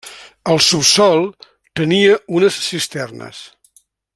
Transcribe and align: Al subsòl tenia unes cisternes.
Al 0.53 0.61
subsòl 0.67 1.21
tenia 1.81 2.17
unes 2.39 2.59
cisternes. 2.69 3.45